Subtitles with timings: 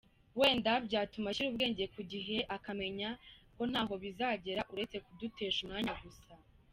[0.39, 3.09] Wenda byatuma ashyira ubwenge ku gihe akamenya
[3.55, 6.31] ko ntaho bizagera uretse kudutesha umwanya gusa.